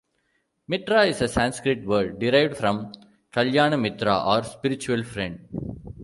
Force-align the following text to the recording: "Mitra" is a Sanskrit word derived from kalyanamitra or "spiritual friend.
"Mitra" 0.67 1.05
is 1.05 1.21
a 1.21 1.27
Sanskrit 1.27 1.85
word 1.85 2.17
derived 2.17 2.57
from 2.57 2.91
kalyanamitra 3.31 4.25
or 4.25 4.41
"spiritual 4.43 5.03
friend. 5.03 5.47